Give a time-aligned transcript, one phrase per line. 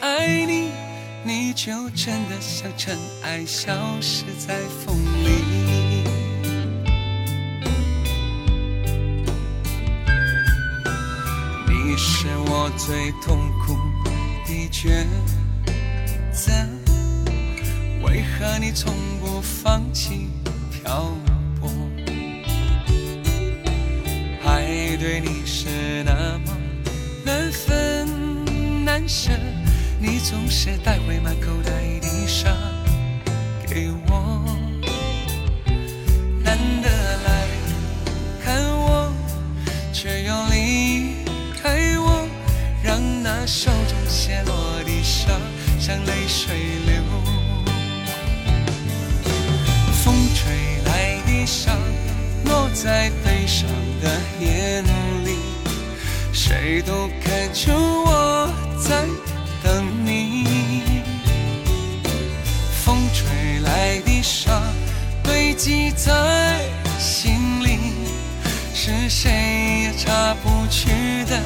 [0.00, 0.70] 爱你，
[1.22, 4.54] 你就真的像尘埃，消失在
[4.84, 5.28] 风里。
[11.68, 13.76] 你是我最痛苦
[14.46, 15.04] 的抉
[16.32, 16.50] 择，
[18.02, 20.30] 为何你从不放弃
[20.72, 21.14] 漂
[21.60, 21.70] 泊？
[24.46, 26.56] 爱对你是那么
[27.22, 29.30] 难分难舍。
[30.02, 32.56] 你总是带回满口袋的沙
[33.68, 34.42] 给我，
[36.42, 37.46] 难得来
[38.42, 39.12] 看我，
[39.92, 41.16] 却又离
[41.62, 42.26] 开我，
[42.82, 45.38] 让那手中泻落的沙
[45.78, 46.56] 像泪水
[46.86, 47.02] 流。
[50.02, 51.76] 风吹来的沙
[52.46, 53.68] 落在悲伤
[54.00, 54.82] 的眼
[55.26, 55.36] 里，
[56.32, 58.50] 谁都看出我
[58.82, 59.29] 在。
[63.00, 64.60] 风吹来的沙
[65.22, 66.60] 堆积在
[66.98, 67.78] 心里，
[68.74, 71.40] 是谁也擦不去的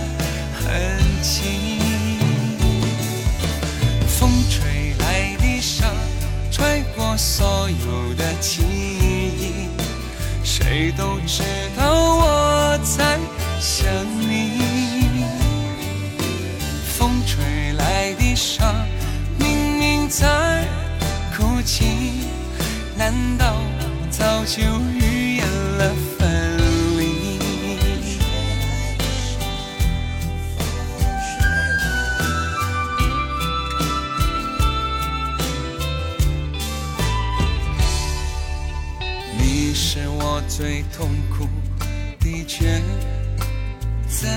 [0.53, 1.79] 痕迹。
[4.09, 5.87] 风吹来的沙
[6.51, 9.69] 吹过所有的记忆，
[10.43, 11.45] 谁都知
[11.77, 13.17] 道我在
[13.61, 13.87] 想
[14.29, 14.59] 你。
[16.99, 18.75] 风吹来的沙
[19.39, 20.65] 明明在
[21.65, 22.21] 情，
[22.97, 23.57] 难道
[24.11, 24.61] 早就
[24.99, 26.59] 预言了分
[26.99, 27.39] 离？
[39.39, 41.49] 你是我最痛苦
[42.21, 42.81] 的抉
[44.09, 44.29] 择，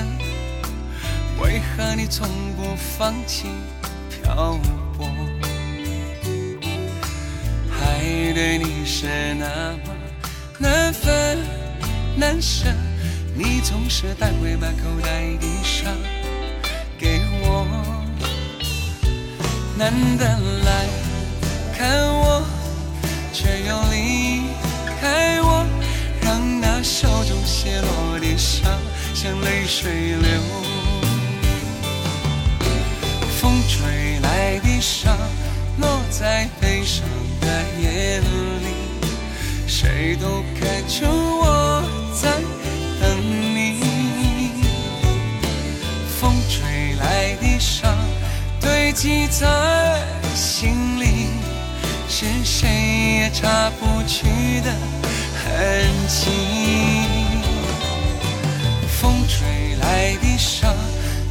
[1.39, 3.47] 为何你从不放弃？
[4.09, 4.59] 漂
[8.37, 9.47] 对你是那
[9.83, 9.95] 么
[10.59, 11.39] 难分
[12.15, 12.67] 难舍，
[13.33, 15.09] 你总是带回满口袋
[15.41, 15.89] 的沙
[16.99, 17.65] 给我，
[19.75, 20.23] 难得
[20.63, 20.85] 来
[21.75, 22.43] 看我，
[23.33, 24.43] 却又离
[25.01, 25.65] 开我，
[26.21, 28.67] 让那手中泻落的沙
[29.15, 30.26] 像泪水流
[48.97, 50.01] 记在
[50.33, 51.27] 心里，
[52.09, 52.67] 是谁
[53.19, 54.25] 也擦不去
[54.61, 54.73] 的
[55.37, 56.31] 痕迹。
[58.99, 60.73] 风吹来的沙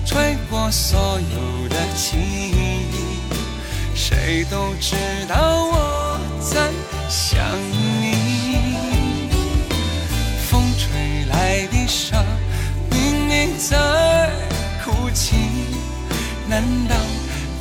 [0.04, 2.86] 吹过所有的记忆。
[3.96, 4.94] 谁都知
[5.26, 5.34] 道
[5.64, 6.70] 我在
[7.08, 7.40] 想
[7.72, 7.95] 你，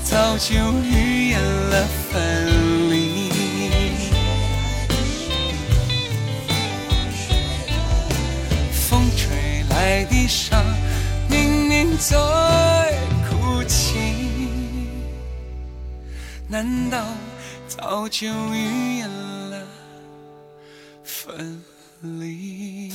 [0.06, 3.30] 早就预言了分离？
[8.72, 10.64] 风吹来的沙
[11.28, 12.16] 明明在
[13.28, 14.48] 哭泣。
[16.48, 17.04] 难道
[17.68, 19.09] 早就预言
[19.50, 19.68] 了
[21.03, 21.62] 分
[22.02, 22.91] 离？